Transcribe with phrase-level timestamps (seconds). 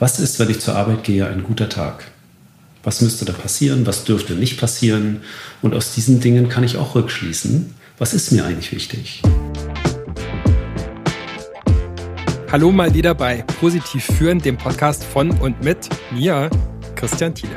[0.00, 2.04] Was ist, wenn ich zur Arbeit gehe, ein guter Tag?
[2.84, 3.84] Was müsste da passieren?
[3.84, 5.22] Was dürfte nicht passieren?
[5.60, 7.74] Und aus diesen Dingen kann ich auch rückschließen.
[7.98, 9.22] Was ist mir eigentlich wichtig?
[12.52, 16.48] Hallo mal wieder bei Positiv führen, dem Podcast von und mit mir,
[16.94, 17.56] Christian Thiele.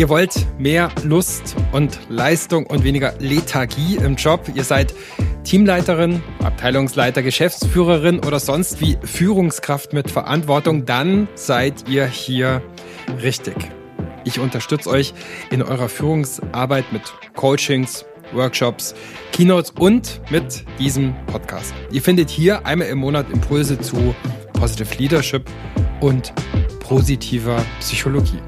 [0.00, 4.50] Ihr wollt mehr Lust und Leistung und weniger Lethargie im Job.
[4.54, 4.94] Ihr seid
[5.44, 10.86] Teamleiterin, Abteilungsleiter, Geschäftsführerin oder sonst wie Führungskraft mit Verantwortung.
[10.86, 12.62] Dann seid ihr hier
[13.22, 13.54] richtig.
[14.24, 15.12] Ich unterstütze euch
[15.50, 17.02] in eurer Führungsarbeit mit
[17.36, 18.94] Coachings, Workshops,
[19.32, 21.74] Keynotes und mit diesem Podcast.
[21.90, 24.14] Ihr findet hier einmal im Monat Impulse zu
[24.54, 25.44] Positive Leadership
[26.00, 26.32] und
[26.80, 28.40] positiver Psychologie.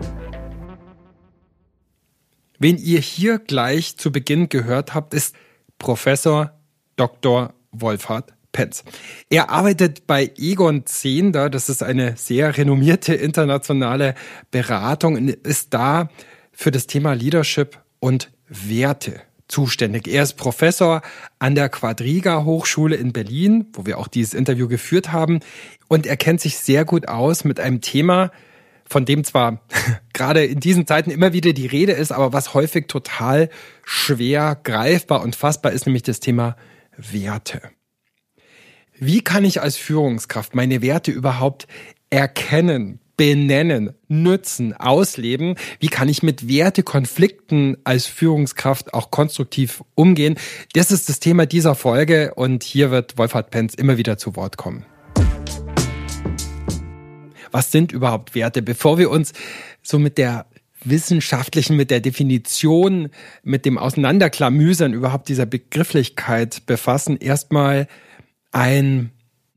[2.62, 5.34] Wen ihr hier gleich zu Beginn gehört habt, ist
[5.78, 6.52] Professor
[6.94, 7.54] Dr.
[7.72, 8.84] Wolfhard Penz.
[9.28, 14.14] Er arbeitet bei Egon Zehnder, das ist eine sehr renommierte internationale
[14.52, 16.08] Beratung, und ist da
[16.52, 20.06] für das Thema Leadership und Werte zuständig.
[20.06, 21.02] Er ist Professor
[21.41, 25.41] an der Quadriga Hochschule in Berlin, wo wir auch dieses Interview geführt haben,
[25.88, 28.30] und er kennt sich sehr gut aus mit einem Thema,
[28.92, 29.60] von dem zwar
[30.12, 33.48] gerade in diesen Zeiten immer wieder die Rede ist, aber was häufig total
[33.84, 36.56] schwer greifbar und fassbar ist, nämlich das Thema
[36.96, 37.62] Werte.
[38.98, 41.66] Wie kann ich als Führungskraft meine Werte überhaupt
[42.10, 45.56] erkennen, benennen, nützen, ausleben?
[45.80, 50.36] Wie kann ich mit Wertekonflikten als Führungskraft auch konstruktiv umgehen?
[50.74, 54.56] Das ist das Thema dieser Folge und hier wird Wolfhard Penz immer wieder zu Wort
[54.56, 54.84] kommen
[57.53, 59.33] was sind überhaupt Werte, bevor wir uns
[59.83, 60.47] so mit der
[60.84, 63.11] wissenschaftlichen, mit der Definition,
[63.42, 67.86] mit dem Auseinanderklamüsern überhaupt dieser Begrifflichkeit befassen, erstmal
[68.50, 69.12] ein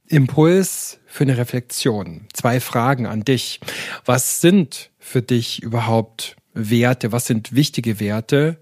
[0.08, 2.28] Impuls für eine Reflexion.
[2.34, 3.60] Zwei Fragen an dich.
[4.06, 7.12] Was sind für dich überhaupt Werte?
[7.12, 8.58] Was sind wichtige Werte?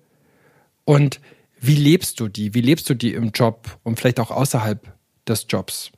[0.85, 1.19] Und
[1.59, 2.53] wie lebst du die?
[2.53, 4.93] Wie lebst du die im Job und vielleicht auch außerhalb
[5.27, 5.91] des Jobs?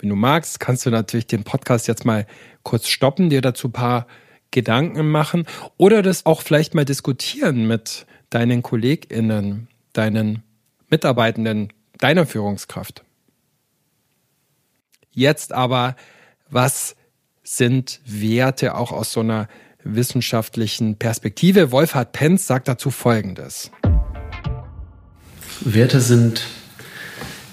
[0.00, 2.26] Wenn du magst, kannst du natürlich den Podcast jetzt mal
[2.62, 4.06] kurz stoppen, dir dazu ein paar
[4.50, 5.46] Gedanken machen
[5.76, 10.42] oder das auch vielleicht mal diskutieren mit deinen KollegInnen, deinen
[10.88, 13.04] Mitarbeitenden, deiner Führungskraft.
[15.10, 15.96] Jetzt aber,
[16.48, 16.96] was
[17.42, 19.48] sind Werte auch aus so einer
[19.84, 21.72] wissenschaftlichen Perspektive?
[21.72, 23.70] Wolfhard Penz sagt dazu Folgendes.
[25.60, 26.46] Werte sind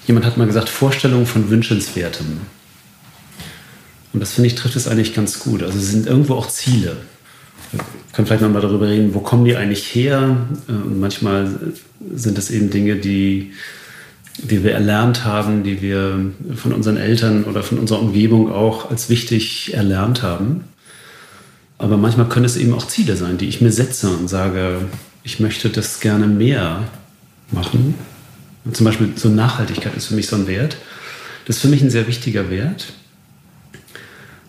[0.07, 2.39] Jemand hat mal gesagt, Vorstellungen von Wünschenswertem.
[4.13, 5.61] Und das finde ich trifft es eigentlich ganz gut.
[5.61, 6.95] Also sie sind irgendwo auch Ziele.
[7.73, 7.81] Wir
[8.13, 10.37] können vielleicht nochmal darüber reden, wo kommen die eigentlich her?
[10.69, 11.49] Äh, und manchmal
[12.15, 13.51] sind es eben Dinge, die,
[14.37, 19.09] die wir erlernt haben, die wir von unseren Eltern oder von unserer Umgebung auch als
[19.09, 20.63] wichtig erlernt haben.
[21.79, 24.79] Aber manchmal können es eben auch Ziele sein, die ich mir setze und sage,
[25.23, 26.85] ich möchte das gerne mehr
[27.51, 27.95] machen
[28.73, 30.77] zum Beispiel so Nachhaltigkeit ist für mich so ein Wert.
[31.45, 32.93] Das ist für mich ein sehr wichtiger Wert.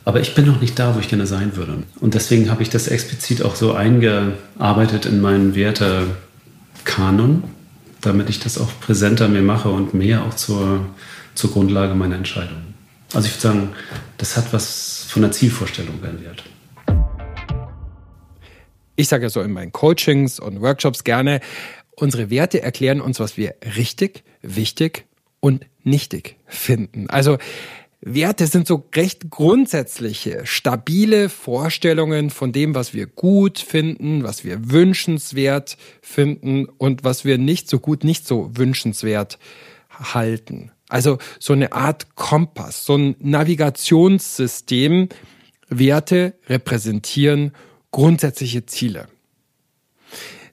[0.05, 1.83] Aber ich bin noch nicht da, wo ich gerne sein würde.
[2.01, 7.45] Und deswegen habe ich das explizit auch so eingearbeitet in meinen Wertekanon,
[8.01, 10.87] damit ich das auch präsenter mir mache und mehr auch zur,
[11.35, 12.57] zur Grundlage meiner Entscheidung.
[13.13, 13.69] Also ich würde sagen,
[14.17, 16.43] das hat was von der Zielvorstellung, ein Wert.
[18.97, 21.41] Ich sage ja so in meinen Coachings und Workshops gerne,
[22.01, 25.05] unsere Werte erklären uns, was wir richtig, wichtig
[25.41, 27.11] und nichtig finden.
[27.11, 27.39] Also
[28.01, 34.71] Werte sind so recht grundsätzliche, stabile Vorstellungen von dem, was wir gut finden, was wir
[34.71, 39.39] wünschenswert finden und was wir nicht so gut, nicht so wünschenswert
[39.91, 40.71] halten.
[40.89, 45.09] Also so eine Art Kompass, so ein Navigationssystem.
[45.69, 47.53] Werte repräsentieren
[47.91, 49.09] grundsätzliche Ziele.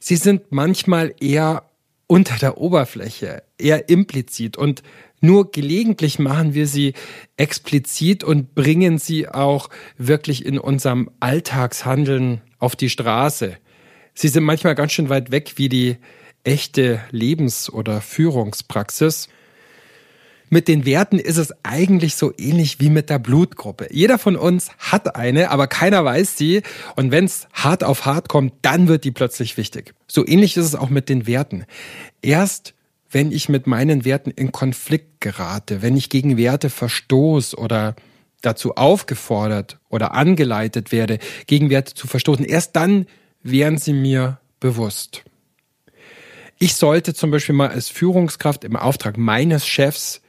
[0.07, 1.67] Sie sind manchmal eher
[2.05, 4.83] unter der Oberfläche, eher implizit und
[5.19, 6.93] nur gelegentlich machen wir sie
[7.38, 9.67] explizit und bringen sie auch
[9.97, 13.57] wirklich in unserem Alltagshandeln auf die Straße.
[14.13, 15.97] Sie sind manchmal ganz schön weit weg wie die
[16.43, 19.28] echte Lebens- oder Führungspraxis.
[20.55, 23.90] Mit den Werten ist es eigentlich so ähnlich wie mit der Blutgruppe.
[23.91, 26.61] Jeder von uns hat eine, aber keiner weiß sie.
[26.96, 29.93] Und wenn es hart auf hart kommt, dann wird die plötzlich wichtig.
[30.07, 31.66] So ähnlich ist es auch mit den Werten.
[32.22, 32.73] Erst
[33.11, 37.97] wenn ich mit meinen Werten in Konflikt gerate, wenn ich gegen Werte verstoß oder
[38.41, 43.08] dazu aufgefordert oder angeleitet werde, gegen Werte zu verstoßen, erst dann
[43.43, 45.25] wären sie mir bewusst.
[46.59, 50.22] Ich sollte zum Beispiel mal als Führungskraft im Auftrag meines Chefs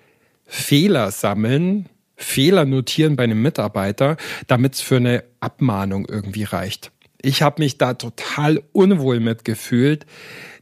[0.47, 4.17] Fehler sammeln, Fehler notieren bei einem Mitarbeiter,
[4.47, 6.93] damit es für eine Abmahnung irgendwie reicht.
[7.21, 10.07] Ich habe mich da total unwohl mitgefühlt.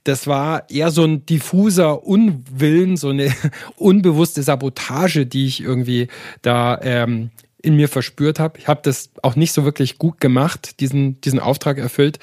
[0.04, 3.32] Das war eher so ein diffuser Unwillen, so eine
[3.76, 6.08] unbewusste Sabotage, die ich irgendwie
[6.42, 7.31] da ähm,
[7.62, 8.58] in mir verspürt habe.
[8.58, 12.19] Ich habe das auch nicht so wirklich gut gemacht, diesen, diesen Auftrag erfüllt.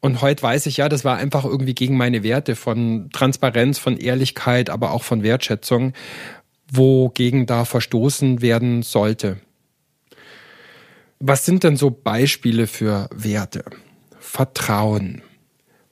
[0.00, 3.96] Und heute weiß ich ja, das war einfach irgendwie gegen meine Werte von Transparenz, von
[3.96, 5.94] Ehrlichkeit, aber auch von Wertschätzung,
[6.76, 9.38] wogegen da verstoßen werden sollte.
[11.20, 13.64] Was sind denn so Beispiele für Werte?
[14.18, 15.22] Vertrauen,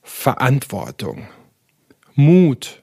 [0.02, 1.26] Verantwortung,
[2.14, 2.82] Mut,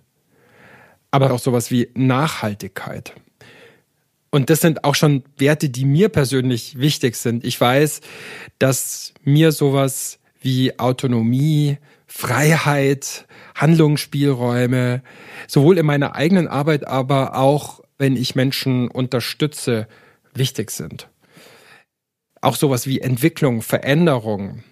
[1.11, 3.13] aber auch sowas wie Nachhaltigkeit.
[4.31, 7.43] Und das sind auch schon Werte, die mir persönlich wichtig sind.
[7.43, 8.01] Ich weiß,
[8.59, 13.25] dass mir sowas wie Autonomie, Freiheit,
[13.55, 15.01] Handlungsspielräume,
[15.47, 19.87] sowohl in meiner eigenen Arbeit, aber auch wenn ich Menschen unterstütze,
[20.33, 21.09] wichtig sind.
[22.41, 24.63] Auch sowas wie Entwicklung, Veränderung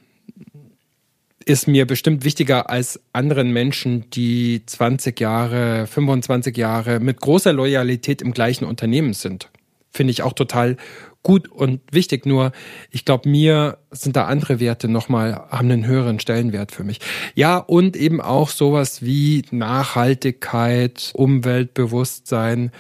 [1.45, 8.21] ist mir bestimmt wichtiger als anderen Menschen, die 20 Jahre, 25 Jahre mit großer Loyalität
[8.21, 9.49] im gleichen Unternehmen sind.
[9.91, 10.77] Finde ich auch total
[11.23, 12.25] gut und wichtig.
[12.25, 12.51] Nur,
[12.91, 16.99] ich glaube, mir sind da andere Werte nochmal, haben einen höheren Stellenwert für mich.
[17.33, 22.71] Ja, und eben auch sowas wie Nachhaltigkeit, Umweltbewusstsein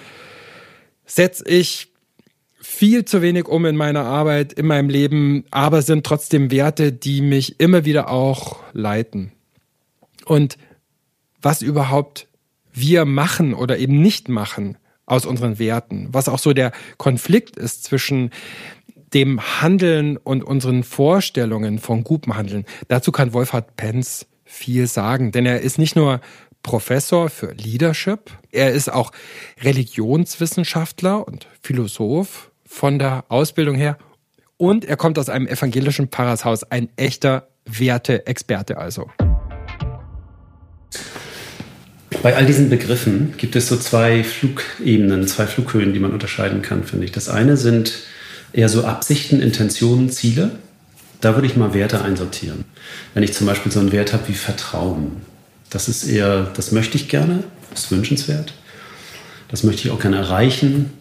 [1.07, 1.91] setze ich
[2.59, 7.21] viel zu wenig um in meiner Arbeit, in meinem Leben, aber sind trotzdem Werte, die
[7.21, 9.31] mich immer wieder auch leiten.
[10.25, 10.57] Und
[11.41, 12.27] was überhaupt
[12.73, 17.85] wir machen oder eben nicht machen aus unseren Werten, was auch so der Konflikt ist
[17.85, 18.31] zwischen
[19.13, 22.65] dem Handeln und unseren Vorstellungen von gutem Handeln.
[22.89, 26.19] Dazu kann Wolfhard Penz viel sagen, denn er ist nicht nur
[26.67, 28.29] Professor für Leadership.
[28.51, 29.13] Er ist auch
[29.61, 33.97] Religionswissenschaftler und Philosoph von der Ausbildung her.
[34.57, 39.09] Und er kommt aus einem evangelischen Pfarrershaus, ein echter Werteexperte also.
[42.21, 46.83] Bei all diesen Begriffen gibt es so zwei Flugebenen, zwei Flughöhen, die man unterscheiden kann,
[46.83, 47.13] finde ich.
[47.13, 47.93] Das eine sind
[48.51, 50.59] eher so Absichten, Intentionen, Ziele.
[51.21, 52.65] Da würde ich mal Werte einsortieren.
[53.13, 55.21] Wenn ich zum Beispiel so einen Wert habe wie Vertrauen,
[55.69, 57.43] das ist eher, das möchte ich gerne,
[57.73, 58.53] ist wünschenswert.
[59.49, 60.91] Das möchte ich auch gerne erreichen.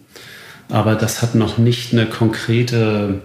[0.69, 3.21] Aber das hat noch nicht eine konkrete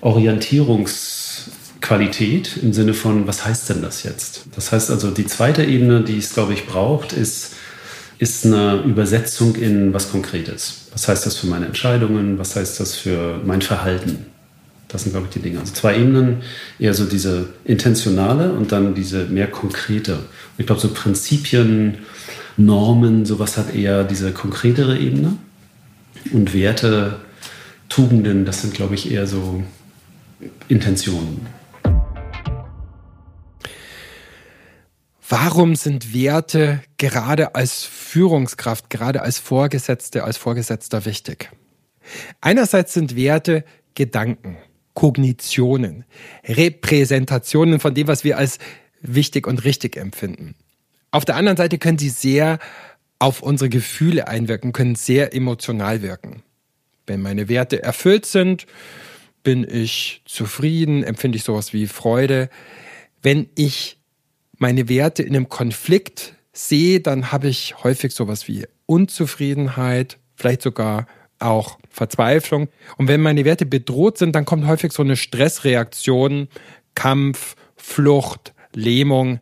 [0.00, 4.44] Orientierungsqualität im Sinne von, was heißt denn das jetzt?
[4.54, 7.52] Das heißt also, die zweite Ebene, die es, glaube ich, braucht, ist,
[8.18, 10.88] ist eine Übersetzung in was Konkretes.
[10.92, 12.38] Was heißt das für meine Entscheidungen?
[12.38, 14.26] Was heißt das für mein Verhalten?
[14.92, 15.58] Das sind, glaube ich, die Dinge.
[15.58, 16.42] Also zwei Ebenen,
[16.78, 20.18] eher so diese intentionale und dann diese mehr konkrete.
[20.58, 21.98] Ich glaube, so Prinzipien,
[22.58, 25.38] Normen, sowas hat eher diese konkretere Ebene.
[26.32, 27.20] Und Werte,
[27.88, 29.62] Tugenden, das sind, glaube ich, eher so
[30.68, 31.46] Intentionen.
[35.28, 41.50] Warum sind Werte gerade als Führungskraft, gerade als Vorgesetzte, als Vorgesetzter wichtig?
[42.42, 44.58] Einerseits sind Werte Gedanken.
[44.94, 46.04] Kognitionen,
[46.44, 48.58] Repräsentationen von dem, was wir als
[49.00, 50.54] wichtig und richtig empfinden.
[51.10, 52.58] Auf der anderen Seite können sie sehr
[53.18, 56.42] auf unsere Gefühle einwirken, können sehr emotional wirken.
[57.06, 58.66] Wenn meine Werte erfüllt sind,
[59.42, 62.48] bin ich zufrieden, empfinde ich sowas wie Freude.
[63.22, 63.98] Wenn ich
[64.58, 71.06] meine Werte in einem Konflikt sehe, dann habe ich häufig sowas wie Unzufriedenheit, vielleicht sogar
[71.42, 72.68] auch Verzweiflung.
[72.96, 76.48] Und wenn meine Werte bedroht sind, dann kommt häufig so eine Stressreaktion,
[76.94, 79.40] Kampf, Flucht, Lähmung.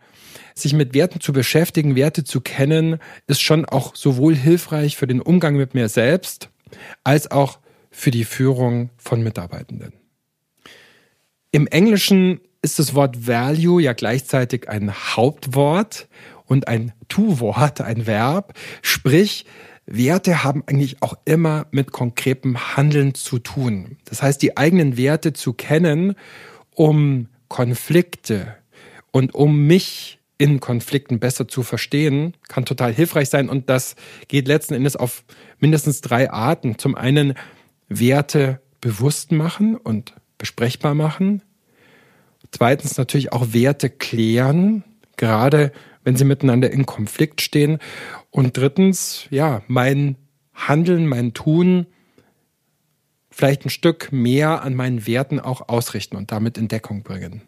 [0.54, 5.21] Sich mit Werten zu beschäftigen, Werte zu kennen, ist schon auch sowohl hilfreich für den
[5.21, 6.50] Umgang mit mir selbst
[7.04, 7.59] als auch
[7.90, 9.92] für die Führung von Mitarbeitenden.
[11.52, 16.09] Im Englischen ist das Wort Value ja gleichzeitig ein Hauptwort
[16.45, 18.54] und ein Tu-Wort, ein Verb.
[18.83, 19.47] Sprich,
[19.90, 23.97] Werte haben eigentlich auch immer mit konkretem Handeln zu tun.
[24.04, 26.14] Das heißt, die eigenen Werte zu kennen,
[26.75, 28.54] um Konflikte
[29.11, 33.49] und um mich in Konflikten besser zu verstehen, kann total hilfreich sein.
[33.50, 33.97] Und das
[34.28, 35.25] geht letzten Endes auf
[35.59, 36.78] mindestens drei Arten.
[36.78, 37.35] Zum einen
[37.88, 41.42] Werte bewusst machen und besprechbar machen.
[42.52, 44.85] Zweitens natürlich auch Werte klären,
[45.16, 45.73] gerade
[46.04, 47.78] wenn sie miteinander in Konflikt stehen.
[48.31, 50.17] Und drittens, ja, mein
[50.55, 51.87] Handeln, mein Tun
[53.31, 57.43] vielleicht ein Stück mehr an meinen Werten auch ausrichten und damit in Deckung bringen.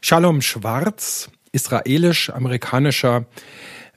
[0.00, 3.26] Shalom Schwarz, israelisch-amerikanischer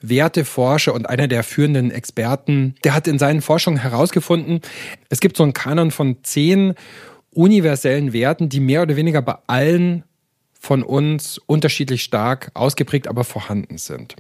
[0.01, 2.75] Werteforscher und einer der führenden Experten.
[2.83, 4.61] Der hat in seinen Forschungen herausgefunden,
[5.09, 6.73] es gibt so einen Kanon von zehn
[7.31, 10.03] universellen Werten, die mehr oder weniger bei allen
[10.59, 14.15] von uns unterschiedlich stark ausgeprägt, aber vorhanden sind.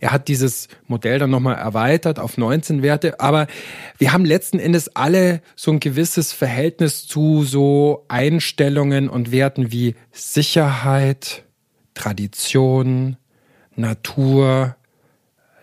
[0.00, 3.46] Er hat dieses Modell dann nochmal erweitert auf 19 Werte, aber
[3.98, 9.94] wir haben letzten Endes alle so ein gewisses Verhältnis zu so Einstellungen und Werten wie
[10.12, 11.44] Sicherheit,
[11.94, 13.16] Tradition,
[13.74, 14.76] Natur,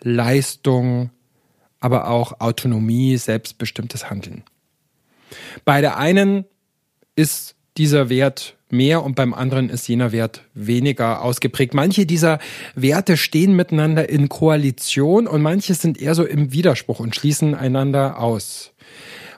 [0.01, 1.11] Leistung,
[1.79, 4.43] aber auch Autonomie, selbstbestimmtes Handeln.
[5.65, 6.45] Bei der einen
[7.15, 11.73] ist dieser Wert mehr und beim anderen ist jener Wert weniger ausgeprägt.
[11.73, 12.39] Manche dieser
[12.75, 18.19] Werte stehen miteinander in Koalition und manche sind eher so im Widerspruch und schließen einander
[18.19, 18.73] aus.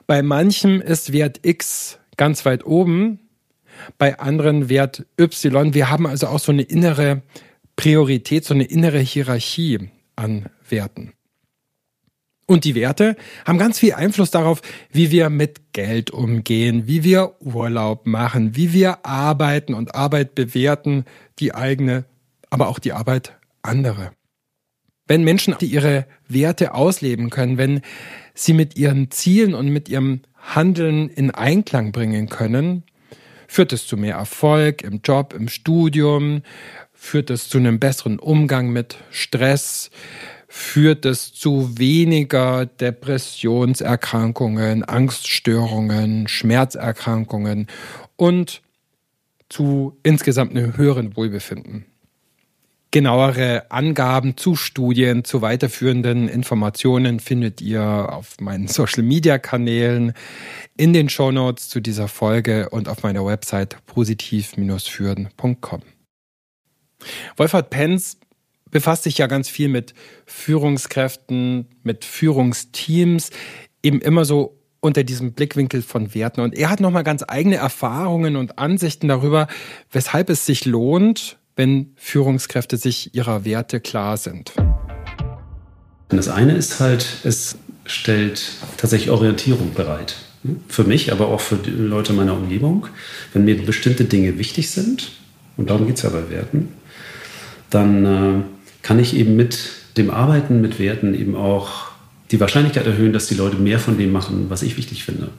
[0.08, 3.20] Bei manchen ist Wert X ganz weit oben,
[3.98, 5.74] bei anderen Wert Y.
[5.74, 7.22] Wir haben also auch so eine innere
[7.76, 11.12] Priorität, so eine innere Hierarchie an Werten.
[12.46, 14.62] Und die Werte haben ganz viel Einfluss darauf,
[14.92, 21.04] wie wir mit Geld umgehen, wie wir Urlaub machen, wie wir arbeiten und Arbeit bewerten,
[21.40, 22.04] die eigene,
[22.48, 24.12] aber auch die Arbeit anderer.
[25.08, 27.80] Wenn Menschen ihre Werte ausleben können, wenn
[28.34, 32.84] sie mit ihren Zielen und mit ihrem Handeln in Einklang bringen können,
[33.48, 36.42] führt es zu mehr Erfolg im Job, im Studium,
[36.92, 39.90] führt es zu einem besseren Umgang mit Stress,
[40.48, 47.66] führt es zu weniger Depressionserkrankungen, Angststörungen, Schmerzerkrankungen
[48.16, 48.62] und
[49.48, 51.86] zu insgesamt einem höheren Wohlbefinden.
[52.92, 60.12] Genauere Angaben zu Studien, zu weiterführenden Informationen findet ihr auf meinen Social Media Kanälen,
[60.76, 65.82] in den Show Notes zu dieser Folge und auf meiner Website positiv-führen.com.
[67.36, 68.18] Wolfhard Penz
[68.76, 69.94] befasst sich ja ganz viel mit
[70.26, 73.30] Führungskräften, mit Führungsteams,
[73.82, 76.42] eben immer so unter diesem Blickwinkel von Werten.
[76.42, 79.48] Und er hat nochmal ganz eigene Erfahrungen und Ansichten darüber,
[79.90, 84.52] weshalb es sich lohnt, wenn Führungskräfte sich ihrer Werte klar sind.
[86.10, 87.56] Das eine ist halt, es
[87.86, 88.42] stellt
[88.76, 90.16] tatsächlich Orientierung bereit.
[90.68, 92.88] Für mich, aber auch für die Leute meiner Umgebung.
[93.32, 95.12] Wenn mir bestimmte Dinge wichtig sind,
[95.56, 96.68] und darum geht es ja bei Werten,
[97.70, 98.55] dann äh,
[98.86, 99.58] kann ich eben mit
[99.96, 101.88] dem Arbeiten mit Werten eben auch
[102.30, 105.30] die Wahrscheinlichkeit erhöhen, dass die Leute mehr von dem machen, was ich wichtig finde.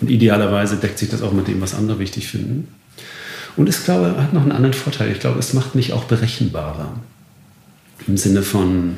[0.00, 2.66] Und idealerweise deckt sich das auch mit dem, was andere wichtig finden.
[3.56, 5.12] Und ich glaube, hat noch einen anderen Vorteil.
[5.12, 6.96] Ich glaube, es macht mich auch berechenbarer.
[8.08, 8.96] Im Sinne von,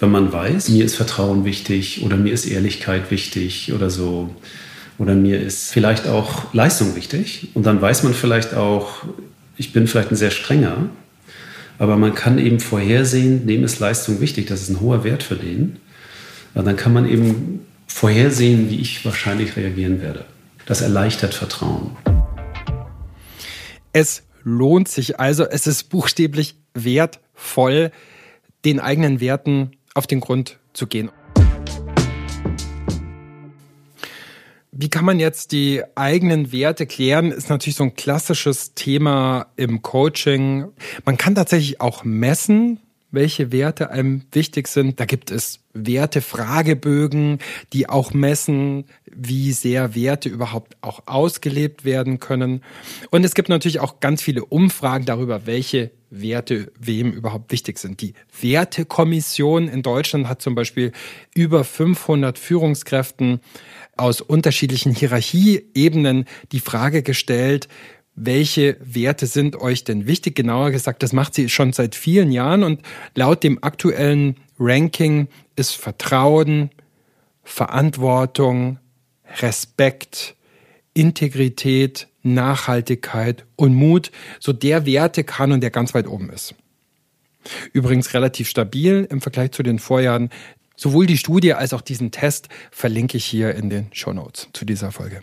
[0.00, 4.34] wenn man weiß, mir ist Vertrauen wichtig oder mir ist Ehrlichkeit wichtig oder so.
[4.98, 7.46] Oder mir ist vielleicht auch Leistung wichtig.
[7.54, 9.04] Und dann weiß man vielleicht auch,
[9.56, 10.88] ich bin vielleicht ein sehr strenger
[11.78, 15.36] aber man kann eben vorhersehen, dem ist Leistung wichtig, das ist ein hoher Wert für
[15.36, 15.76] den.
[16.54, 20.24] Und dann kann man eben vorhersehen, wie ich wahrscheinlich reagieren werde.
[20.66, 21.96] Das erleichtert Vertrauen.
[23.92, 27.90] Es lohnt sich also, es ist buchstäblich wertvoll,
[28.64, 31.10] den eigenen Werten auf den Grund zu gehen.
[34.76, 39.82] Wie kann man jetzt die eigenen Werte klären, ist natürlich so ein klassisches Thema im
[39.82, 40.72] Coaching.
[41.04, 42.80] Man kann tatsächlich auch messen,
[43.14, 45.00] welche Werte einem wichtig sind.
[45.00, 47.38] Da gibt es Wertefragebögen,
[47.72, 52.62] die auch messen, wie sehr Werte überhaupt auch ausgelebt werden können.
[53.10, 58.00] Und es gibt natürlich auch ganz viele Umfragen darüber, welche Werte wem überhaupt wichtig sind.
[58.00, 60.92] Die Wertekommission in Deutschland hat zum Beispiel
[61.34, 63.40] über 500 Führungskräften
[63.96, 67.68] aus unterschiedlichen Hierarchieebenen die Frage gestellt,
[68.16, 70.36] welche Werte sind euch denn wichtig?
[70.36, 72.80] Genauer gesagt, das macht sie schon seit vielen Jahren und
[73.14, 76.70] laut dem aktuellen Ranking ist Vertrauen,
[77.42, 78.78] Verantwortung,
[79.40, 80.36] Respekt,
[80.94, 86.54] Integrität, Nachhaltigkeit und Mut so der Wertekanon, der ganz weit oben ist.
[87.72, 90.30] Übrigens relativ stabil im Vergleich zu den Vorjahren.
[90.76, 94.64] Sowohl die Studie als auch diesen Test verlinke ich hier in den Show Notes zu
[94.64, 95.22] dieser Folge.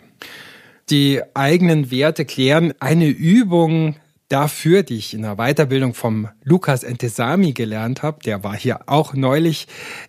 [0.92, 2.74] Die eigenen Werte klären.
[2.78, 3.96] Eine Übung
[4.28, 9.14] dafür, die ich in der Weiterbildung vom Lukas Entesami gelernt habe, der war hier auch
[9.14, 9.68] neulich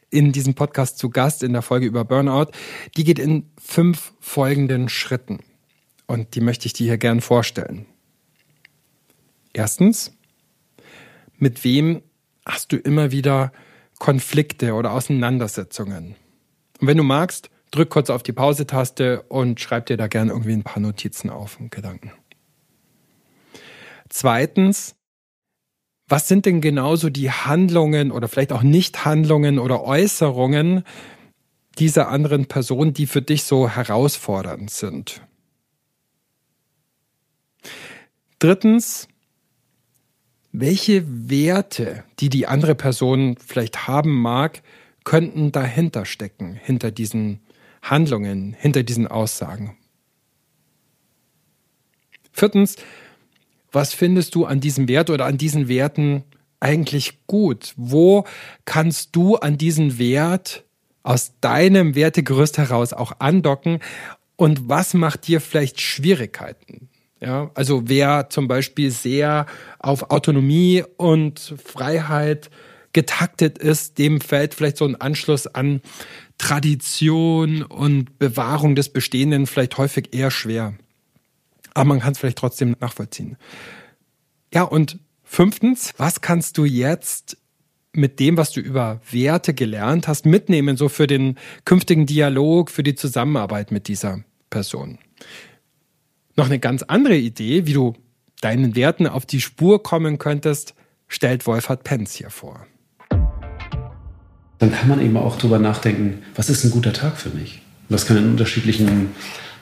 [0.10, 2.48] in diesem Podcast zu Gast in der Folge über Burnout,
[2.98, 5.40] die geht in fünf folgenden Schritten.
[6.06, 7.86] Und die möchte ich dir hier gern vorstellen.
[9.54, 10.12] Erstens,
[11.38, 12.02] mit wem
[12.46, 13.54] hast du immer wieder
[14.00, 16.18] Konflikte oder Auseinandersetzungen.
[16.82, 20.54] Und wenn du magst, drück kurz auf die Pause-Taste und schreib dir da gerne irgendwie
[20.54, 22.12] ein paar Notizen auf und Gedanken.
[24.10, 24.96] Zweitens,
[26.08, 30.84] was sind denn genauso die Handlungen oder vielleicht auch Nichthandlungen oder Äußerungen
[31.80, 35.22] dieser anderen Person, die für dich so herausfordernd sind?
[38.38, 39.08] Drittens,
[40.52, 44.62] welche Werte, die die andere Person vielleicht haben mag,
[45.06, 47.40] könnten dahinter stecken, hinter diesen
[47.84, 49.78] Handlungen, hinter diesen Aussagen?
[52.32, 52.78] Viertens,
[53.72, 56.24] was findest du an diesem Wert oder an diesen Werten
[56.60, 57.74] eigentlich gut?
[57.76, 58.26] Wo
[58.66, 60.64] kannst du an diesen Wert
[61.04, 63.80] aus deinem Wertegerüst heraus auch andocken?
[64.36, 66.90] Und was macht dir vielleicht Schwierigkeiten?
[67.20, 69.46] Ja, also wer zum Beispiel sehr
[69.80, 72.50] auf Autonomie und Freiheit
[72.94, 75.82] getaktet ist, dem fällt vielleicht so ein Anschluss an
[76.38, 80.76] Tradition und Bewahrung des Bestehenden vielleicht häufig eher schwer.
[81.74, 83.38] Aber man kann es vielleicht trotzdem nachvollziehen.
[84.54, 87.38] Ja, und fünftens, was kannst du jetzt
[87.92, 92.84] mit dem, was du über Werte gelernt hast, mitnehmen, so für den künftigen Dialog, für
[92.84, 95.00] die Zusammenarbeit mit dieser Person?
[96.36, 97.94] Noch eine ganz andere Idee, wie du
[98.42, 100.76] deinen Werten auf die Spur kommen könntest,
[101.08, 102.68] stellt Wolfhard Penz hier vor.
[104.60, 107.62] Dann kann man eben auch darüber nachdenken, was ist ein guter Tag für mich?
[107.90, 109.12] Das kann in unterschiedlichen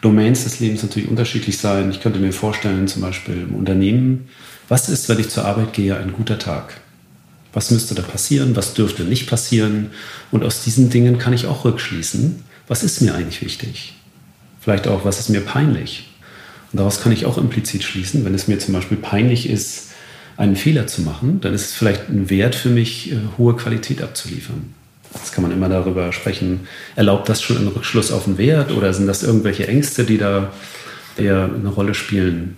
[0.01, 1.89] Domains des Lebens natürlich unterschiedlich sein.
[1.91, 4.29] Ich könnte mir vorstellen, zum Beispiel im Unternehmen,
[4.67, 6.79] was ist, wenn ich zur Arbeit gehe, ein guter Tag?
[7.53, 8.55] Was müsste da passieren?
[8.55, 9.91] Was dürfte nicht passieren?
[10.31, 13.93] Und aus diesen Dingen kann ich auch rückschließen, was ist mir eigentlich wichtig?
[14.59, 16.09] Vielleicht auch, was ist mir peinlich?
[16.71, 19.89] Und daraus kann ich auch implizit schließen, wenn es mir zum Beispiel peinlich ist,
[20.37, 24.01] einen Fehler zu machen, dann ist es vielleicht ein Wert für mich, äh, hohe Qualität
[24.01, 24.73] abzuliefern.
[25.13, 28.93] Jetzt kann man immer darüber sprechen, erlaubt das schon einen Rückschluss auf den Wert oder
[28.93, 30.51] sind das irgendwelche Ängste, die da
[31.17, 32.57] eher eine Rolle spielen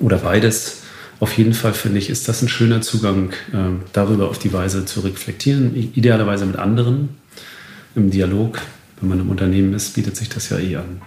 [0.00, 0.82] oder beides.
[1.20, 3.56] Auf jeden Fall finde ich, ist das ein schöner Zugang, äh,
[3.92, 7.10] darüber auf die Weise zu reflektieren, idealerweise mit anderen
[7.94, 8.60] im Dialog.
[9.00, 11.02] Wenn man im Unternehmen ist, bietet sich das ja eh an.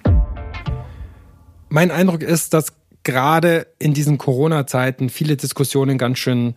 [1.69, 6.55] Mein Eindruck ist, dass gerade in diesen Corona-Zeiten viele Diskussionen ganz schön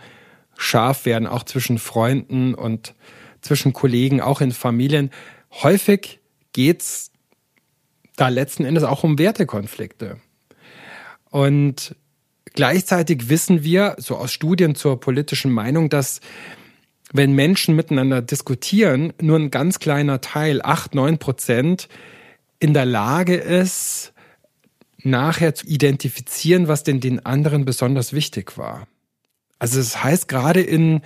[0.56, 2.94] scharf werden, auch zwischen Freunden und
[3.40, 5.10] zwischen Kollegen, auch in Familien.
[5.50, 6.20] Häufig
[6.52, 7.10] geht's
[8.16, 10.18] da letzten Endes auch um Wertekonflikte.
[11.30, 11.94] Und
[12.52, 16.20] gleichzeitig wissen wir, so aus Studien zur politischen Meinung, dass
[17.12, 21.88] wenn Menschen miteinander diskutieren, nur ein ganz kleiner Teil, acht, neun Prozent,
[22.58, 24.12] in der Lage ist,
[25.02, 28.86] nachher zu identifizieren, was denn den anderen besonders wichtig war.
[29.58, 31.00] Also das heißt, gerade in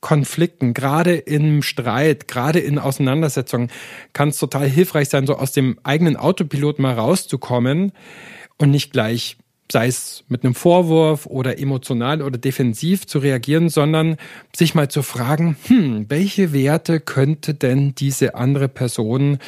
[0.00, 3.70] Konflikten, gerade im Streit, gerade in Auseinandersetzungen
[4.12, 7.92] kann es total hilfreich sein, so aus dem eigenen Autopilot mal rauszukommen
[8.58, 9.38] und nicht gleich,
[9.70, 14.16] sei es mit einem Vorwurf oder emotional oder defensiv zu reagieren, sondern
[14.54, 19.38] sich mal zu fragen, hm, welche Werte könnte denn diese andere Person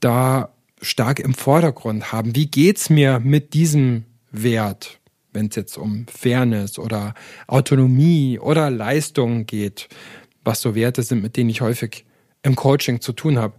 [0.00, 2.36] da stark im Vordergrund haben?
[2.36, 4.98] Wie geht's mir mit diesem Wert?
[5.38, 7.14] Wenn es jetzt um Fairness oder
[7.46, 9.88] Autonomie oder Leistung geht,
[10.42, 12.04] was so Werte sind, mit denen ich häufig
[12.42, 13.54] im Coaching zu tun habe.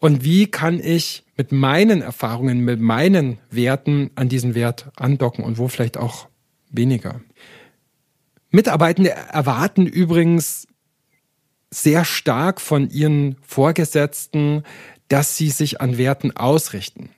[0.00, 5.56] Und wie kann ich mit meinen Erfahrungen, mit meinen Werten an diesen Wert andocken und
[5.56, 6.28] wo vielleicht auch
[6.68, 7.20] weniger.
[8.50, 10.66] Mitarbeitende erwarten übrigens
[11.70, 14.64] sehr stark von ihren Vorgesetzten,
[15.08, 17.10] dass sie sich an Werten ausrichten.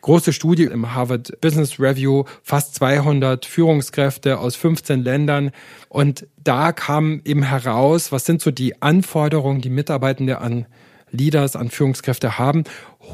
[0.00, 5.50] Große Studie im Harvard Business Review, fast 200 Führungskräfte aus 15 Ländern.
[5.88, 10.66] Und da kam eben heraus, was sind so die Anforderungen, die Mitarbeitende an
[11.10, 12.64] Leaders, an Führungskräfte haben.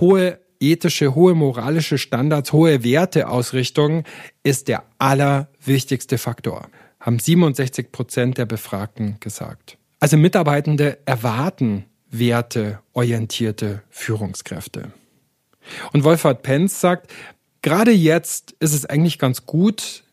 [0.01, 4.05] Hohe ethische, hohe moralische Standards, hohe Werteausrichtung
[4.43, 6.69] ist der allerwichtigste Faktor,
[7.01, 9.77] haben 67 Prozent der Befragten gesagt.
[10.01, 14.93] Also Mitarbeitende erwarten werteorientierte Führungskräfte.
[15.93, 17.11] Und Wolfhard Penz sagt,
[17.63, 20.05] gerade jetzt ist es eigentlich ganz gut,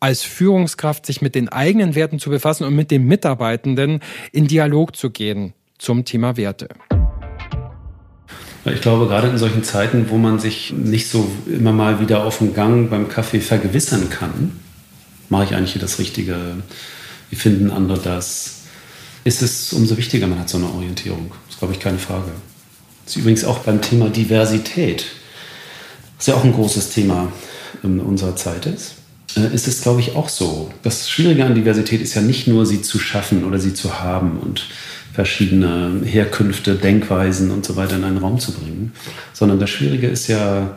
[0.00, 4.00] als Führungskraft sich mit den eigenen Werten zu befassen und mit den Mitarbeitenden
[4.32, 6.68] in Dialog zu gehen zum Thema Werte.
[8.64, 12.38] Ich glaube, gerade in solchen Zeiten, wo man sich nicht so immer mal wieder auf
[12.38, 14.58] dem Gang beim Kaffee vergewissern kann,
[15.28, 16.36] mache ich eigentlich hier das Richtige,
[17.30, 18.62] wie finden andere das,
[19.22, 21.30] ist es umso wichtiger, man hat so eine Orientierung.
[21.46, 22.32] Das ist, glaube ich, keine Frage.
[23.06, 25.06] Das ist übrigens auch beim Thema Diversität,
[26.18, 27.32] was ja auch ein großes Thema
[27.82, 28.96] unserer Zeit ist,
[29.36, 30.72] äh, ist es, glaube ich, auch so.
[30.82, 34.38] Das Schwierige an Diversität ist ja nicht nur, sie zu schaffen oder sie zu haben
[34.38, 34.66] und
[35.12, 38.92] verschiedene Herkünfte, Denkweisen und so weiter in einen Raum zu bringen,
[39.32, 40.76] sondern das Schwierige ist ja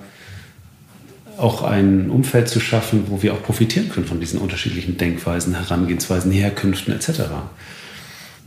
[1.38, 6.32] auch ein Umfeld zu schaffen, wo wir auch profitieren können von diesen unterschiedlichen Denkweisen, Herangehensweisen,
[6.32, 7.22] Herkünften etc.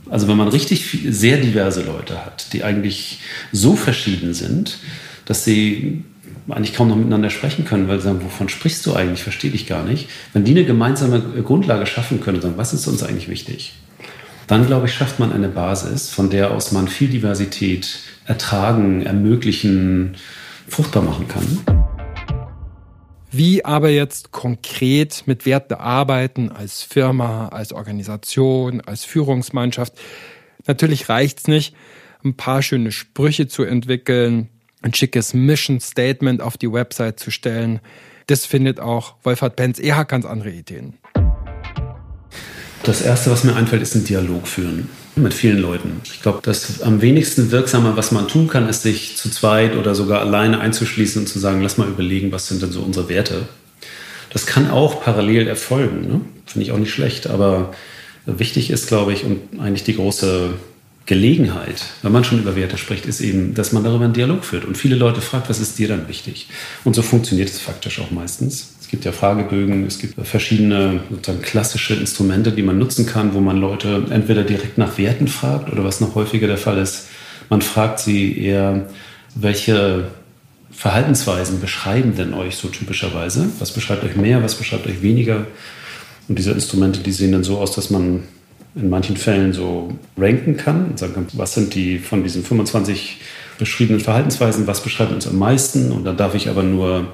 [0.09, 3.19] Also wenn man richtig sehr diverse Leute hat, die eigentlich
[3.51, 4.79] so verschieden sind,
[5.25, 6.03] dass sie
[6.49, 9.65] eigentlich kaum noch miteinander sprechen können, weil sie sagen, wovon sprichst du eigentlich, verstehe dich
[9.65, 10.09] gar nicht.
[10.33, 13.73] Wenn die eine gemeinsame Grundlage schaffen können sagen, was ist uns eigentlich wichtig,
[14.47, 20.15] dann glaube ich, schafft man eine Basis, von der aus man viel Diversität ertragen, ermöglichen,
[20.67, 21.82] fruchtbar machen kann.
[23.35, 29.93] Wie aber jetzt konkret mit Werten arbeiten als Firma, als Organisation, als Führungsmannschaft?
[30.67, 31.75] Natürlich reicht's nicht,
[32.23, 34.49] ein paar schöne Sprüche zu entwickeln,
[34.83, 37.79] ein schickes Mission Statement auf die Website zu stellen.
[38.27, 39.79] Das findet auch Wolfhard Benz.
[39.79, 40.99] Er hat ganz andere Ideen.
[42.83, 46.01] Das Erste, was mir einfällt, ist ein Dialog führen mit vielen Leuten.
[46.05, 49.95] Ich glaube, das am wenigsten wirksame, was man tun kann, ist, sich zu zweit oder
[49.95, 53.47] sogar alleine einzuschließen und zu sagen, lass mal überlegen, was sind denn so unsere Werte.
[54.31, 56.21] Das kann auch parallel erfolgen, ne?
[56.47, 57.73] finde ich auch nicht schlecht, aber
[58.25, 60.51] wichtig ist, glaube ich, und eigentlich die große
[61.05, 64.65] Gelegenheit, wenn man schon über Werte spricht, ist eben, dass man darüber einen Dialog führt
[64.65, 66.47] und viele Leute fragt, was ist dir dann wichtig?
[66.85, 68.73] Und so funktioniert es faktisch auch meistens.
[68.93, 73.39] Es gibt ja Fragebögen, es gibt verschiedene sozusagen klassische Instrumente, die man nutzen kann, wo
[73.39, 77.07] man Leute entweder direkt nach Werten fragt oder was noch häufiger der Fall ist,
[77.49, 78.85] man fragt sie eher,
[79.33, 80.09] welche
[80.69, 83.49] Verhaltensweisen beschreiben denn euch so typischerweise?
[83.57, 85.47] Was beschreibt euch mehr, was beschreibt euch weniger?
[86.27, 88.21] Und diese Instrumente, die sehen dann so aus, dass man
[88.75, 93.21] in manchen Fällen so ranken kann und sagen kann, was sind die von diesen 25
[93.57, 95.91] beschriebenen Verhaltensweisen, was beschreibt uns am meisten?
[95.91, 97.07] Und dann darf ich aber nur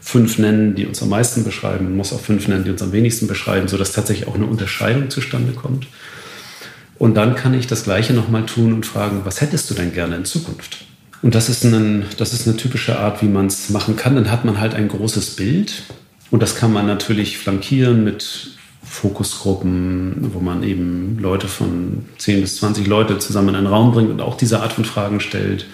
[0.00, 3.26] fünf nennen, die uns am meisten beschreiben, muss auch fünf nennen, die uns am wenigsten
[3.26, 5.86] beschreiben, sodass tatsächlich auch eine Unterscheidung zustande kommt.
[6.98, 10.16] Und dann kann ich das Gleiche nochmal tun und fragen, was hättest du denn gerne
[10.16, 10.86] in Zukunft?
[11.22, 14.14] Und das ist, ein, das ist eine typische Art, wie man es machen kann.
[14.14, 15.82] Dann hat man halt ein großes Bild.
[16.30, 18.50] Und das kann man natürlich flankieren mit
[18.84, 24.10] Fokusgruppen, wo man eben Leute von 10 bis 20 Leute zusammen in einen Raum bringt
[24.10, 25.66] und auch diese Art von Fragen stellt.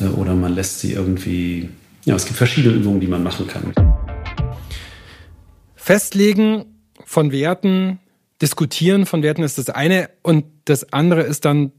[0.00, 1.70] Äh, oder man lässt sie irgendwie,
[2.04, 3.72] ja, es gibt verschiedene Übungen, die man machen kann.
[5.74, 6.64] Festlegen
[7.04, 7.98] von Werten,
[8.40, 11.72] diskutieren von Werten ist das eine und das andere ist dann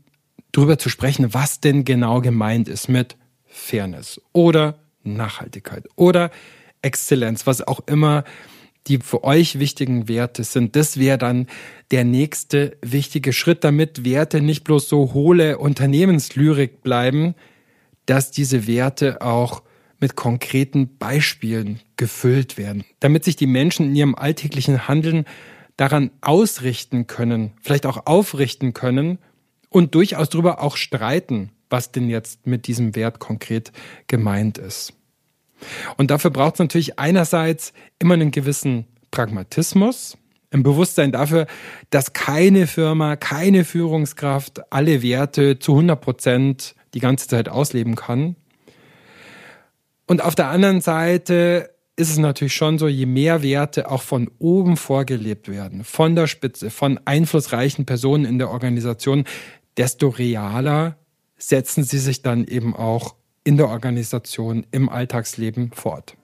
[0.52, 6.30] darüber zu sprechen, was denn genau gemeint ist mit Fairness oder Nachhaltigkeit oder
[6.82, 8.24] Exzellenz, was auch immer
[8.88, 10.76] die für euch wichtigen Werte sind.
[10.76, 11.48] Das wäre dann
[11.92, 17.36] der nächste wichtige Schritt, damit Werte nicht bloß so hohle Unternehmenslyrik bleiben,
[18.08, 19.62] dass diese Werte auch
[20.02, 25.26] mit konkreten Beispielen gefüllt werden, damit sich die Menschen in ihrem alltäglichen Handeln
[25.78, 29.20] daran ausrichten können, vielleicht auch aufrichten können
[29.70, 33.72] und durchaus darüber auch streiten, was denn jetzt mit diesem Wert konkret
[34.08, 34.94] gemeint ist.
[35.98, 40.18] Und dafür braucht es natürlich einerseits immer einen gewissen Pragmatismus,
[40.52, 41.48] ein Bewusstsein dafür,
[41.92, 48.36] dass keine Firma, keine Führungskraft alle Werte zu 100 Prozent die ganze Zeit ausleben kann.
[50.12, 54.30] Und auf der anderen Seite ist es natürlich schon so, je mehr Werte auch von
[54.40, 59.24] oben vorgelebt werden, von der Spitze, von einflussreichen Personen in der Organisation,
[59.78, 60.98] desto realer
[61.38, 66.18] setzen sie sich dann eben auch in der Organisation, im Alltagsleben fort.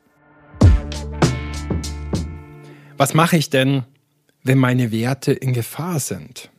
[2.97, 3.85] Was mache ich denn,
[4.43, 6.49] wenn meine Werte in Gefahr sind?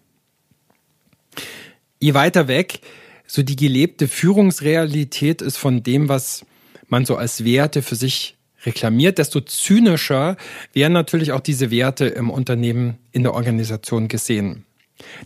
[2.01, 2.81] Je weiter weg
[3.27, 6.47] so die gelebte Führungsrealität ist von dem, was
[6.89, 10.37] man so als Werte für sich reklamiert, desto zynischer
[10.73, 14.65] werden natürlich auch diese Werte im Unternehmen, in der Organisation gesehen.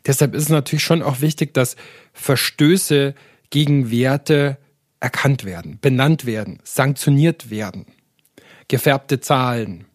[0.06, 1.76] Deshalb ist es natürlich schon auch wichtig, dass
[2.12, 3.14] Verstöße
[3.50, 4.58] gegen Werte
[5.00, 7.86] erkannt werden, benannt werden, sanktioniert werden.
[8.68, 9.86] Gefärbte Zahlen,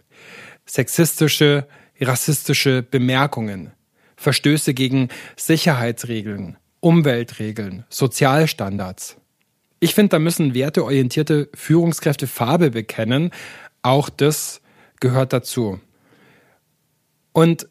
[0.66, 1.68] sexistische,
[2.00, 3.72] rassistische Bemerkungen,
[4.16, 9.18] Verstöße gegen Sicherheitsregeln, Umweltregeln, Sozialstandards.
[9.80, 13.32] Ich finde, da müssen werteorientierte Führungskräfte Farbe bekennen.
[13.82, 14.62] Auch das
[15.00, 15.80] gehört dazu.
[17.32, 17.68] Und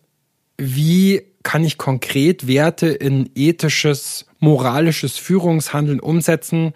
[0.56, 6.72] wie kann ich konkret Werte in ethisches, moralisches Führungshandeln umsetzen?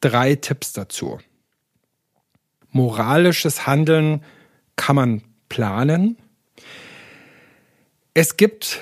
[0.00, 1.18] drei Tipps dazu.
[2.70, 4.22] Moralisches Handeln
[4.76, 6.18] kann man planen.
[8.14, 8.80] Es gibt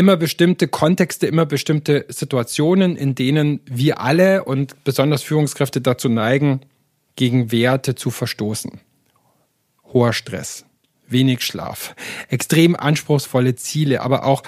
[0.00, 6.60] immer bestimmte Kontexte, immer bestimmte Situationen, in denen wir alle und besonders Führungskräfte dazu neigen,
[7.16, 8.80] gegen Werte zu verstoßen.
[9.92, 10.64] Hoher Stress,
[11.06, 11.94] wenig Schlaf,
[12.30, 14.42] extrem anspruchsvolle Ziele, aber auch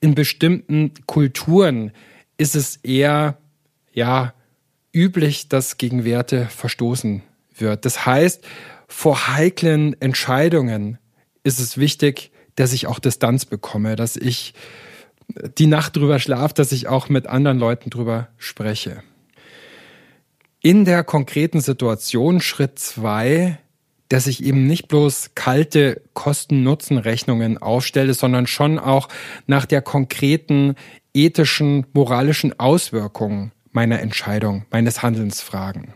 [0.00, 1.92] in bestimmten Kulturen
[2.36, 3.38] ist es eher,
[3.94, 4.34] ja,
[4.92, 7.22] üblich, dass gegen Werte verstoßen
[7.56, 7.86] wird.
[7.86, 8.44] Das heißt,
[8.86, 10.98] vor heiklen Entscheidungen
[11.42, 14.52] ist es wichtig, dass ich auch Distanz bekomme, dass ich
[15.58, 19.02] die Nacht drüber schlafe, dass ich auch mit anderen Leuten drüber spreche.
[20.62, 23.58] In der konkreten Situation Schritt zwei,
[24.08, 29.08] dass ich eben nicht bloß kalte Kosten-Nutzen-Rechnungen aufstelle, sondern schon auch
[29.46, 30.74] nach der konkreten
[31.14, 35.94] ethischen, moralischen Auswirkung meiner Entscheidung, meines Handelns fragen.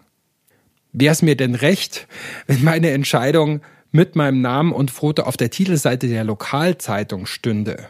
[0.92, 2.06] Wäre es mir denn recht,
[2.46, 7.88] wenn meine Entscheidung mit meinem Namen und Foto auf der Titelseite der Lokalzeitung stünde?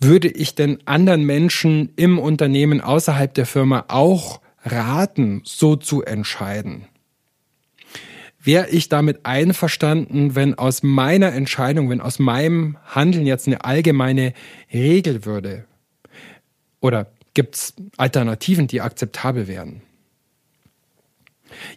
[0.00, 6.86] Würde ich denn anderen Menschen im Unternehmen außerhalb der Firma auch raten, so zu entscheiden?
[8.42, 14.32] Wäre ich damit einverstanden, wenn aus meiner Entscheidung, wenn aus meinem Handeln jetzt eine allgemeine
[14.72, 15.66] Regel würde?
[16.80, 19.82] Oder gibt es Alternativen, die akzeptabel wären?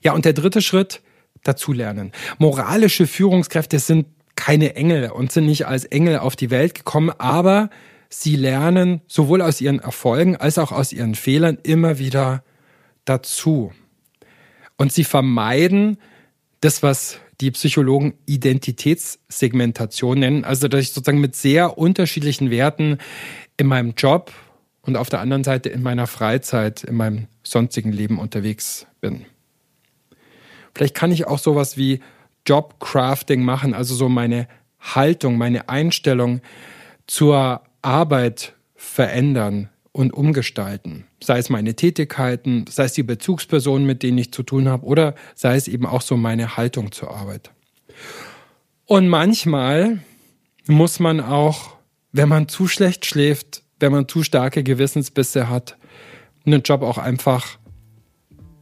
[0.02, 1.02] Ja, und der dritte Schritt,
[1.46, 2.12] dazulernen.
[2.38, 7.69] Moralische Führungskräfte sind keine Engel und sind nicht als Engel auf die Welt gekommen, aber
[8.10, 12.43] sie lernen sowohl aus ihren Erfolgen als auch aus ihren Fehlern immer wieder
[13.06, 13.71] dazu.
[14.78, 15.98] Und sie vermeiden
[16.62, 22.98] das, was die Psychologen Identitätssegmentation nennen, also dass ich sozusagen mit sehr unterschiedlichen Werten
[23.58, 24.32] in meinem Job
[24.82, 29.26] und auf der anderen Seite in meiner Freizeit, in meinem sonstigen Leben unterwegs bin.
[30.74, 32.02] Vielleicht kann ich auch sowas wie
[32.46, 34.48] Jobcrafting machen, also so meine
[34.80, 36.42] Haltung, meine Einstellung
[37.08, 41.06] zur Arbeit verändern und umgestalten.
[41.24, 45.16] Sei es meine Tätigkeiten, sei es die Bezugspersonen, mit denen ich zu tun habe, oder
[45.36, 47.52] sei es eben auch so meine Haltung zur Arbeit.
[48.86, 50.00] Und manchmal
[50.68, 51.76] muss man auch,
[52.12, 55.78] wenn man zu schlecht schläft, wenn man zu starke Gewissensbisse hat,
[56.46, 57.58] einen Job auch einfach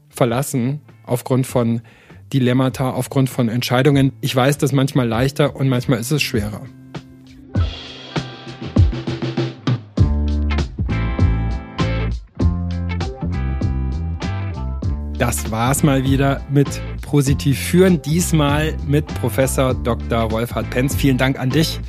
[0.10, 1.82] verlassen aufgrund von
[2.34, 4.12] Dilemmata aufgrund von Entscheidungen.
[4.22, 6.62] Ich weiß das manchmal leichter und manchmal ist es schwerer.
[15.24, 16.68] Das war's mal wieder mit
[17.02, 18.02] Positiv führen.
[18.02, 20.32] Diesmal mit Professor Dr.
[20.32, 20.96] Wolfhard Penz.
[20.96, 21.80] Vielen Dank an dich,